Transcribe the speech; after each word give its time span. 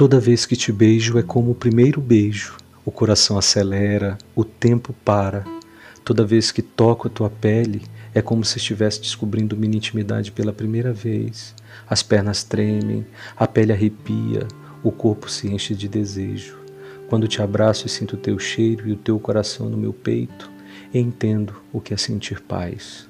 Toda 0.00 0.18
vez 0.18 0.46
que 0.46 0.56
te 0.56 0.72
beijo 0.72 1.18
é 1.18 1.22
como 1.22 1.50
o 1.50 1.54
primeiro 1.54 2.00
beijo. 2.00 2.56
O 2.86 2.90
coração 2.90 3.36
acelera, 3.36 4.16
o 4.34 4.42
tempo 4.42 4.94
para. 5.04 5.44
Toda 6.02 6.24
vez 6.24 6.50
que 6.50 6.62
toco 6.62 7.06
a 7.06 7.10
tua 7.10 7.28
pele 7.28 7.82
é 8.14 8.22
como 8.22 8.42
se 8.42 8.56
estivesse 8.56 8.98
descobrindo 8.98 9.58
minha 9.58 9.76
intimidade 9.76 10.32
pela 10.32 10.54
primeira 10.54 10.90
vez. 10.90 11.54
As 11.86 12.02
pernas 12.02 12.42
tremem, 12.42 13.04
a 13.36 13.46
pele 13.46 13.74
arrepia, 13.74 14.48
o 14.82 14.90
corpo 14.90 15.30
se 15.30 15.48
enche 15.48 15.74
de 15.74 15.86
desejo. 15.86 16.56
Quando 17.06 17.28
te 17.28 17.42
abraço 17.42 17.86
e 17.86 17.90
sinto 17.90 18.14
o 18.14 18.18
teu 18.18 18.38
cheiro 18.38 18.88
e 18.88 18.92
o 18.92 18.96
teu 18.96 19.20
coração 19.20 19.68
no 19.68 19.76
meu 19.76 19.92
peito, 19.92 20.50
entendo 20.94 21.54
o 21.70 21.78
que 21.78 21.92
é 21.92 21.98
sentir 21.98 22.40
paz. 22.40 23.09